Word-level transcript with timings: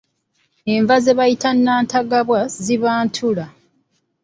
Enva 0.73 0.95
ze 1.03 1.11
bayita 1.17 1.49
nantagabwa 1.63 2.39
ziba 2.63 2.91
ntula. 3.05 3.45